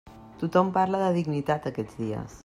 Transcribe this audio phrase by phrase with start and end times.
[0.43, 2.39] Tothom parla de dignitat, aquests dies.